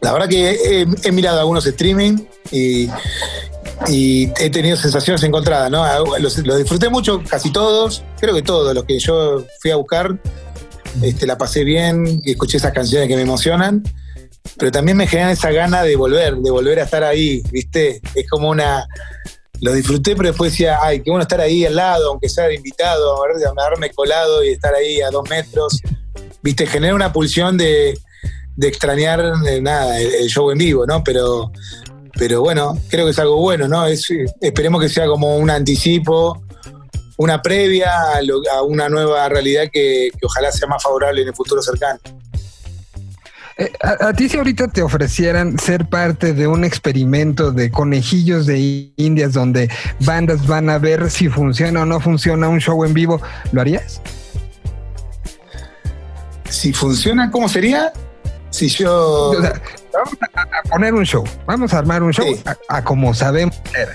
La 0.01 0.13
verdad 0.13 0.29
que 0.29 0.51
he, 0.51 0.87
he 1.05 1.13
mirado 1.13 1.41
algunos 1.41 1.65
streaming 1.67 2.19
y, 2.51 2.89
y 3.87 4.31
he 4.41 4.51
tenido 4.51 4.77
sensaciones 4.77 5.23
encontradas, 5.23 5.71
¿no? 5.71 5.85
Los, 6.19 6.37
disfruté 6.37 6.89
mucho, 6.89 7.23
casi 7.29 7.53
todos, 7.53 8.03
creo 8.19 8.35
que 8.35 8.43
todos 8.43 8.75
los 8.75 8.85
que 8.85 8.99
yo 8.99 9.45
fui 9.61 9.71
a 9.71 9.77
buscar, 9.77 10.19
este, 11.03 11.27
la 11.27 11.39
pasé 11.39 11.65
bien, 11.65 12.21
escuché 12.25 12.57
esas 12.57 12.73
canciones 12.73 13.09
que 13.09 13.17
me 13.17 13.23
emocionan, 13.23 13.83
pero 14.57 14.73
también 14.73 14.97
me 14.97 15.07
generan 15.07 15.31
esa 15.31 15.53
gana 15.53 15.83
de 15.83 15.97
volver, 15.97 16.37
de 16.37 16.51
volver 16.51 16.81
a 16.81 16.85
estar 16.85 17.05
ahí, 17.05 17.43
¿viste? 17.51 18.01
Es 18.15 18.29
como 18.29 18.51
una... 18.51 18.87
Lo 19.61 19.73
disfruté, 19.73 20.15
pero 20.15 20.29
después 20.29 20.53
decía, 20.53 20.79
ay, 20.81 21.03
qué 21.03 21.11
bueno 21.11 21.23
estar 21.23 21.41
ahí 21.41 21.65
al 21.65 21.75
lado, 21.75 22.11
aunque 22.11 22.29
sea 22.29 22.45
de 22.45 22.55
invitado, 22.55 23.21
haberme 23.25 23.91
colado 23.91 24.45
y 24.45 24.51
estar 24.51 24.73
ahí 24.73 25.01
a 25.01 25.11
dos 25.11 25.29
metros. 25.29 25.81
Viste, 26.43 26.65
genera 26.65 26.95
una 26.95 27.13
pulsión 27.13 27.57
de, 27.59 27.99
de 28.55 28.69
extrañar 28.69 29.21
eh, 29.49 29.61
nada, 29.61 30.01
el 30.01 30.29
show 30.29 30.53
en 30.53 30.59
vivo, 30.59 30.87
¿no? 30.87 31.03
Pero, 31.03 31.51
pero 32.19 32.41
bueno, 32.43 32.77
creo 32.89 33.05
que 33.07 33.13
es 33.13 33.19
algo 33.19 33.37
bueno, 33.37 33.69
¿no? 33.69 33.87
Es, 33.87 34.07
esperemos 34.41 34.83
que 34.83 34.89
sea 34.89 35.07
como 35.07 35.37
un 35.39 35.49
anticipo, 35.51 36.43
una 37.17 37.41
previa 37.41 37.91
a, 38.17 38.23
lo- 38.23 38.43
a 38.53 38.63
una 38.63 38.89
nueva 38.89 39.29
realidad 39.29 39.65
que, 39.73 40.11
que 40.13 40.27
ojalá 40.27 40.51
sea 40.53 40.69
más 40.69 40.83
favorable 40.83 41.23
en 41.23 41.29
el 41.29 41.35
futuro 41.35 41.63
cercano. 41.63 41.99
Eh, 43.57 43.73
a, 43.83 44.09
a 44.09 44.13
ti 44.13 44.29
si 44.29 44.37
ahorita 44.37 44.69
te 44.69 44.83
ofrecieran 44.83 45.59
ser 45.59 45.89
parte 45.89 46.33
de 46.33 46.47
un 46.47 46.65
experimento 46.65 47.51
de 47.51 47.71
conejillos 47.73 48.47
de 48.47 48.93
indias 48.97 49.33
donde 49.33 49.69
bandas 50.01 50.47
van 50.47 50.71
a 50.71 50.79
ver 50.79 51.11
si 51.11 51.29
funciona 51.29 51.83
o 51.83 51.85
no 51.85 51.99
funciona 51.99 52.49
un 52.49 52.61
show 52.61 52.85
en 52.85 52.95
vivo, 52.95 53.21
¿lo 53.51 53.61
harías? 53.61 54.01
Si 56.49 56.73
funciona, 56.73 57.31
¿cómo 57.31 57.49
sería? 57.49 57.93
Si 58.59 58.69
yo... 58.69 59.31
O 59.31 59.41
sea, 59.41 59.53
vamos 59.93 60.19
a, 60.35 60.69
poner 60.69 60.95
un 60.95 61.05
show, 61.05 61.25
vamos 61.47 61.73
a 61.73 61.79
armar 61.79 62.03
un 62.03 62.13
show 62.13 62.25
Sí. 62.27 62.43
a, 62.45 62.77
a 62.79 62.85
como 62.85 63.15
sabemos 63.15 63.61
era. 63.75 63.93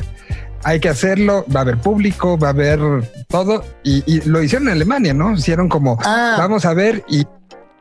Hay 0.64 0.80
que 0.80 0.88
hacerlo, 0.88 1.46
va 1.54 1.60
a 1.60 1.64
haber 1.64 1.78
público, 1.80 2.38
va 2.38 2.48
a 2.48 2.52
haber 2.52 2.80
todo. 3.28 3.66
Y, 3.84 4.02
y 4.06 4.22
lo 4.22 4.42
hicieron 4.42 4.70
en 4.70 4.76
Alemania, 4.76 5.14
¿no? 5.14 5.34
Hicieron 5.34 5.68
como, 5.68 5.98
Ah. 6.06 6.36
vamos 6.38 6.64
a 6.64 6.74
ver, 6.74 7.04
y 7.10 7.28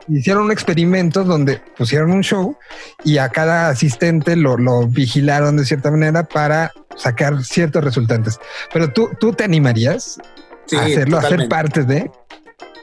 hicieron 0.09 0.43
un 0.43 0.51
experimento 0.51 1.23
donde 1.23 1.61
pusieron 1.77 2.11
un 2.11 2.21
show 2.23 2.57
y 3.05 3.19
a 3.19 3.29
cada 3.29 3.69
asistente 3.69 4.35
lo, 4.35 4.57
lo 4.57 4.85
vigilaron 4.85 5.55
de 5.55 5.63
cierta 5.63 5.89
manera 5.91 6.23
para 6.23 6.73
sacar 6.97 7.41
ciertos 7.45 7.81
resultantes. 7.85 8.37
Pero 8.73 8.91
tú, 8.91 9.09
tú 9.17 9.31
te 9.31 9.45
animarías 9.45 10.19
sí, 10.65 10.75
a 10.75 10.81
hacerlo, 10.81 11.19
a 11.19 11.21
ser 11.21 11.47
totalmente, 11.47 11.49
parte 11.49 11.83
de. 11.85 12.11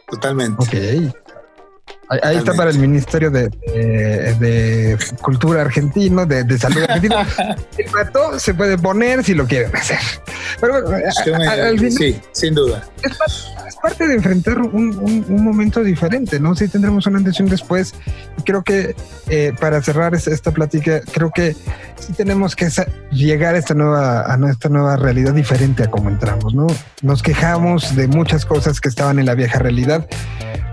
totalmente. 0.08 0.62
Ok. 0.64 1.14
Ahí, 2.22 2.36
está 2.38 2.54
para 2.54 2.70
el 2.70 2.78
Ministerio 2.80 3.30
de, 3.30 3.48
de- 3.48 4.34
de 4.40 4.98
Cultura 5.22 5.60
argentino, 5.62 6.26
de, 6.26 6.42
de 6.42 6.58
Salud 6.58 6.82
argentino. 6.82 7.14
El 7.78 7.86
pato 7.86 8.36
se 8.40 8.52
puede 8.52 8.76
poner 8.76 9.22
si 9.22 9.34
lo 9.34 9.46
quieren 9.46 9.74
hacer. 9.76 9.98
Pero 10.60 10.82
bueno, 10.82 10.88
a- 10.96 11.48
a- 11.48 11.68
al 11.68 11.78
final 11.78 11.92
sí, 11.92 12.20
sin 12.32 12.54
duda. 12.54 12.82
es, 13.02 13.16
parte, 13.16 13.34
es 13.68 13.76
parte 13.76 14.08
de 14.08 14.14
enfrentar 14.14 14.58
un, 14.58 14.72
un- 14.98 15.24
un 15.28 15.44
momento 15.44 15.84
diferente, 15.84 16.40
¿no? 16.40 16.54
Sí 16.56 16.66
tendremos 16.66 17.06
una 17.06 17.18
antes 17.18 17.38
y 17.38 17.44
un 17.44 17.48
después. 17.48 17.94
Y 18.38 18.42
creo 18.42 18.64
que 18.64 18.96
eh, 19.28 19.52
para 19.60 19.80
cerrar 19.80 20.12
es- 20.16 20.26
esta 20.26 20.50
plática, 20.50 21.00
creo 21.12 21.30
que 21.30 21.54
sí 21.98 22.12
tenemos 22.14 22.56
que 22.56 22.68
llegar 23.12 23.54
a 23.54 23.58
esta 23.58 23.74
nueva, 23.74 24.22
a 24.34 24.50
esta 24.50 24.68
nueva 24.68 24.96
realidad 24.96 25.32
diferente 25.32 25.84
a 25.84 25.90
como 25.90 26.08
entramos, 26.10 26.54
¿no? 26.54 26.66
Nos 27.02 27.22
quejamos 27.22 27.94
de 27.94 28.08
muchas 28.08 28.44
cosas 28.44 28.80
que 28.80 28.88
estaban 28.88 29.20
en 29.20 29.26
la 29.26 29.34
vieja 29.36 29.60
realidad, 29.60 30.06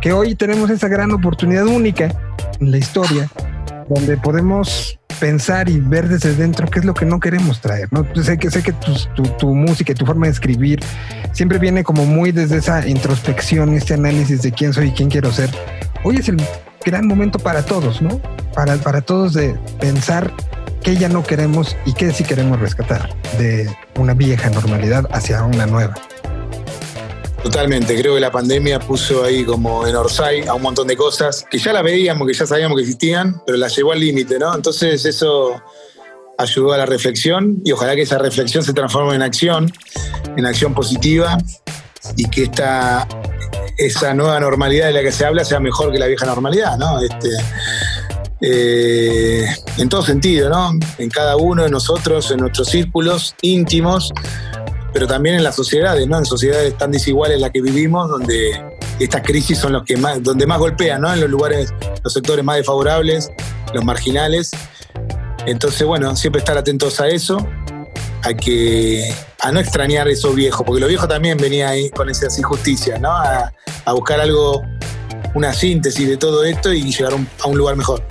que 0.01 0.13
hoy 0.13 0.35
tenemos 0.35 0.69
esa 0.69 0.87
gran 0.87 1.11
oportunidad 1.11 1.65
única 1.65 2.09
en 2.59 2.71
la 2.71 2.77
historia, 2.77 3.29
donde 3.89 4.17
podemos 4.17 4.99
pensar 5.19 5.69
y 5.69 5.79
ver 5.79 6.07
desde 6.07 6.35
dentro 6.35 6.67
qué 6.67 6.79
es 6.79 6.85
lo 6.85 6.93
que 6.93 7.05
no 7.05 7.19
queremos 7.19 7.59
traer, 7.59 7.87
¿no? 7.91 8.05
Sé 8.21 8.37
que, 8.37 8.51
sé 8.51 8.61
que 8.61 8.73
tu, 8.73 9.23
tu, 9.39 9.55
música 9.55 9.91
y 9.91 9.95
tu 9.95 10.05
forma 10.05 10.27
de 10.27 10.33
escribir 10.33 10.79
siempre 11.31 11.57
viene 11.57 11.83
como 11.83 12.05
muy 12.05 12.31
desde 12.31 12.57
esa 12.57 12.87
introspección, 12.87 13.73
este 13.73 13.95
análisis 13.95 14.41
de 14.41 14.51
quién 14.51 14.73
soy 14.73 14.89
y 14.89 14.91
quién 14.91 15.09
quiero 15.09 15.31
ser. 15.31 15.49
Hoy 16.03 16.17
es 16.17 16.29
el 16.29 16.37
gran 16.85 17.07
momento 17.07 17.39
para 17.39 17.63
todos, 17.63 18.01
¿no? 18.01 18.21
Para, 18.53 18.75
para 18.77 19.01
todos 19.01 19.33
de 19.33 19.55
pensar 19.79 20.31
qué 20.83 20.95
ya 20.95 21.09
no 21.09 21.23
queremos 21.23 21.75
y 21.85 21.93
qué 21.93 22.11
sí 22.11 22.23
queremos 22.23 22.59
rescatar 22.59 23.09
de 23.37 23.69
una 23.97 24.13
vieja 24.13 24.49
normalidad 24.49 25.07
hacia 25.11 25.43
una 25.43 25.65
nueva. 25.65 25.95
Totalmente, 27.47 27.97
creo 27.97 28.15
que 28.15 28.19
la 28.19 28.29
pandemia 28.29 28.77
puso 28.77 29.23
ahí 29.23 29.45
como 29.45 29.87
en 29.87 29.95
Orsay 29.95 30.45
a 30.47 30.53
un 30.53 30.61
montón 30.61 30.85
de 30.85 30.97
cosas 30.97 31.45
que 31.49 31.57
ya 31.57 31.71
las 31.71 31.81
veíamos, 31.81 32.27
que 32.27 32.33
ya 32.33 32.45
sabíamos 32.45 32.75
que 32.75 32.81
existían, 32.81 33.41
pero 33.45 33.57
las 33.57 33.73
llevó 33.73 33.93
al 33.93 34.01
límite, 34.01 34.37
¿no? 34.37 34.53
Entonces 34.53 35.05
eso 35.05 35.55
ayudó 36.37 36.73
a 36.73 36.77
la 36.77 36.85
reflexión 36.85 37.61
y 37.63 37.71
ojalá 37.71 37.95
que 37.95 38.01
esa 38.01 38.17
reflexión 38.17 38.65
se 38.65 38.73
transforme 38.73 39.15
en 39.15 39.21
acción, 39.21 39.71
en 40.35 40.45
acción 40.45 40.73
positiva 40.73 41.37
y 42.17 42.29
que 42.29 42.43
esta, 42.43 43.07
esa 43.77 44.13
nueva 44.13 44.41
normalidad 44.41 44.87
de 44.87 44.93
la 44.93 45.01
que 45.01 45.13
se 45.13 45.25
habla 45.25 45.45
sea 45.45 45.61
mejor 45.61 45.93
que 45.93 45.99
la 45.99 46.07
vieja 46.07 46.25
normalidad, 46.25 46.77
¿no? 46.77 46.99
Este, 46.99 47.29
eh, 48.41 49.47
en 49.77 49.87
todo 49.87 50.01
sentido, 50.01 50.49
¿no? 50.49 50.71
En 50.97 51.09
cada 51.09 51.37
uno 51.37 51.63
de 51.63 51.69
nosotros, 51.69 52.29
en 52.29 52.39
nuestros 52.41 52.67
círculos 52.67 53.35
íntimos, 53.41 54.11
pero 54.93 55.07
también 55.07 55.35
en 55.35 55.43
las 55.43 55.55
sociedades, 55.55 56.07
¿no? 56.07 56.17
En 56.17 56.25
sociedades 56.25 56.77
tan 56.77 56.91
desiguales 56.91 57.39
las 57.39 57.51
que 57.51 57.61
vivimos, 57.61 58.09
donde 58.09 58.63
estas 58.99 59.21
crisis 59.21 59.57
son 59.57 59.73
los 59.73 59.83
que 59.83 59.97
más, 59.97 60.23
donde 60.23 60.45
más 60.45 60.59
golpean, 60.59 61.01
¿no? 61.01 61.13
En 61.13 61.19
los 61.19 61.29
lugares, 61.29 61.73
los 62.03 62.13
sectores 62.13 62.43
más 62.43 62.57
desfavorables, 62.57 63.31
los 63.73 63.83
marginales. 63.83 64.51
Entonces, 65.45 65.85
bueno, 65.85 66.15
siempre 66.15 66.39
estar 66.39 66.57
atentos 66.57 66.99
a 66.99 67.07
eso, 67.07 67.37
a 68.23 68.33
que 68.33 69.13
a 69.41 69.51
no 69.51 69.59
extrañar 69.59 70.07
eso 70.07 70.33
viejo, 70.33 70.65
porque 70.65 70.81
lo 70.81 70.87
viejo 70.87 71.07
también 71.07 71.37
venía 71.37 71.69
ahí 71.69 71.89
con 71.91 72.09
esas 72.09 72.37
injusticias, 72.37 72.99
¿no? 72.99 73.11
A, 73.11 73.53
buscar 73.93 74.19
algo, 74.19 74.61
una 75.33 75.53
síntesis 75.53 76.07
de 76.07 76.17
todo 76.17 76.43
esto 76.43 76.73
y 76.73 76.91
llegar 76.91 77.13
a 77.13 77.47
un 77.47 77.57
lugar 77.57 77.77
mejor. 77.77 78.03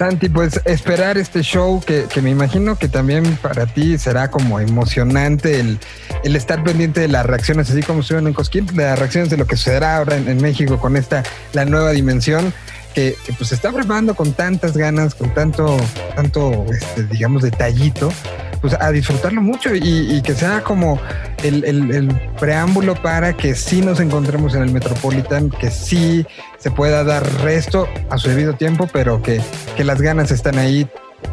Santi, 0.00 0.30
pues 0.30 0.58
esperar 0.64 1.18
este 1.18 1.42
show 1.42 1.78
que, 1.84 2.08
me 2.22 2.30
imagino 2.30 2.78
que 2.78 2.88
también 2.88 3.36
para 3.42 3.66
ti 3.66 3.98
será 3.98 4.30
como 4.30 4.58
emocionante 4.58 5.60
el, 5.60 5.78
estar 6.24 6.64
pendiente 6.64 7.00
de 7.00 7.08
las 7.08 7.26
reacciones, 7.26 7.68
así 7.68 7.82
como 7.82 8.00
estuvieron 8.00 8.26
en 8.26 8.32
Cosquín, 8.32 8.64
de 8.64 8.84
las 8.84 8.98
reacciones 8.98 9.28
de 9.28 9.36
lo 9.36 9.46
que 9.46 9.58
sucederá 9.58 9.98
ahora 9.98 10.16
en, 10.16 10.40
México 10.40 10.80
con 10.80 10.96
esta, 10.96 11.22
la 11.52 11.66
nueva 11.66 11.90
dimensión. 11.90 12.54
Que, 12.94 13.14
pues 13.36 13.50
se 13.50 13.54
está 13.54 13.72
preparando 13.72 14.14
con 14.14 14.32
tantas 14.32 14.74
ganas, 14.74 15.14
con 15.14 15.34
tanto, 15.34 15.76
tanto, 16.16 16.64
este, 16.72 17.04
digamos, 17.04 17.42
detallito, 17.42 18.10
pues 18.60 18.74
a 18.78 18.90
disfrutarlo 18.90 19.40
mucho 19.40 19.74
y, 19.74 20.20
que 20.22 20.34
sea 20.34 20.62
como 20.62 21.00
el, 21.42 22.14
preámbulo 22.38 22.94
para 22.94 23.36
que 23.36 23.54
sí 23.54 23.80
nos 23.80 24.00
encontremos 24.00 24.54
en 24.54 24.62
el 24.62 24.70
Metropolitan, 24.70 25.50
que 25.50 25.70
sí 25.70 26.26
se 26.58 26.70
pueda 26.70 27.04
dar 27.04 27.26
resto 27.42 27.88
a 28.10 28.18
su 28.18 28.28
debido 28.28 28.54
tiempo, 28.54 28.88
pero 28.92 29.22
que, 29.22 29.40
las 29.78 30.02
ganas 30.02 30.30
están 30.30 30.58
ahí, 30.58 30.86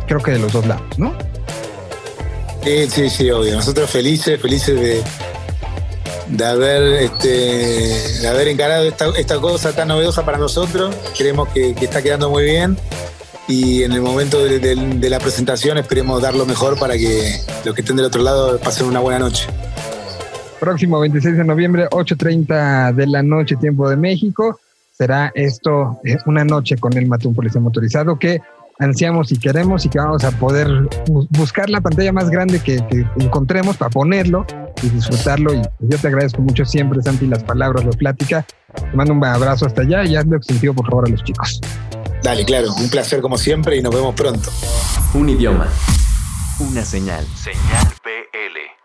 creo 0.07 0.21
que 0.21 0.31
de 0.31 0.39
los 0.39 0.53
dos 0.53 0.65
lados, 0.65 0.97
¿no? 0.97 1.13
Sí, 2.63 2.87
sí, 2.89 3.09
sí, 3.09 3.29
obvio. 3.29 3.55
Nosotros 3.55 3.89
felices, 3.89 4.41
felices 4.41 4.79
de, 4.79 5.03
de 6.27 6.45
haber 6.45 6.81
este, 7.03 7.27
de 7.27 8.27
haber 8.27 8.47
encarado 8.47 8.85
esta, 8.85 9.39
cosa 9.39 9.73
tan 9.73 9.89
novedosa 9.89 10.25
para 10.25 10.37
nosotros. 10.37 10.95
Creemos 11.17 11.49
que, 11.49 11.75
que 11.75 11.85
está 11.85 12.01
quedando 12.01 12.29
muy 12.29 12.43
bien 12.45 12.77
y 13.47 13.83
en 13.83 13.93
el 13.93 14.01
momento 14.01 14.43
de, 14.43 15.09
la 15.09 15.19
presentación 15.19 15.77
esperemos 15.77 16.21
dar 16.21 16.35
lo 16.35 16.45
mejor 16.45 16.77
para 16.77 16.95
que 16.95 17.39
los 17.65 17.73
que 17.73 17.81
estén 17.81 17.95
del 17.95 18.05
otro 18.05 18.21
lado 18.21 18.59
pasen 18.59 18.87
una 18.87 18.99
buena 18.99 19.19
noche. 19.19 19.47
Próximo 20.59 20.99
26 20.99 21.37
de 21.37 21.43
noviembre, 21.43 21.87
8.30 21.89 22.93
de 22.93 23.07
la 23.07 23.23
noche, 23.23 23.55
tiempo 23.55 23.89
de 23.89 23.95
México. 23.95 24.59
Será 24.91 25.31
esto 25.35 25.99
eh, 26.03 26.17
una 26.25 26.43
noche 26.43 26.77
con 26.77 26.97
el 26.97 27.07
Matún 27.07 27.35
Policía 27.35 27.61
Motorizado 27.61 28.17
que 28.17 28.41
ansiamos 28.79 29.31
y 29.31 29.37
queremos 29.37 29.85
y 29.85 29.89
que 29.89 29.99
vamos 29.99 30.23
a 30.23 30.31
poder 30.31 30.67
buscar 31.31 31.69
la 31.69 31.81
pantalla 31.81 32.11
más 32.11 32.29
grande 32.29 32.59
que, 32.59 32.83
encontremos 33.19 33.77
para 33.77 33.89
ponerlo 33.89 34.45
y 34.81 34.89
disfrutarlo. 34.89 35.53
Y 35.53 35.61
yo 35.79 35.97
te 35.97 36.07
agradezco 36.07 36.41
mucho 36.41 36.65
siempre, 36.65 37.01
Santi, 37.01 37.27
las 37.27 37.43
palabras, 37.43 37.85
la 37.85 37.91
plática. 37.91 38.45
Te 38.73 38.95
mando 38.95 39.13
un 39.13 39.23
abrazo 39.23 39.65
hasta 39.67 39.83
allá 39.83 40.03
y 40.05 40.15
hazle 40.15 40.41
sentido, 40.41 40.73
por 40.73 40.87
favor, 40.87 41.07
a 41.07 41.11
los 41.11 41.23
chicos. 41.23 41.61
Dale, 42.23 42.45
claro, 42.45 42.73
un 42.73 42.89
placer 42.89 43.21
como 43.21 43.37
siempre 43.37 43.77
y 43.77 43.81
nos 43.81 43.93
vemos 43.93 44.15
pronto. 44.15 44.51
Un 45.13 45.29
idioma. 45.29 45.67
Una 46.59 46.83
señal. 46.83 47.25
Señal 47.35 47.93
PL. 48.03 48.76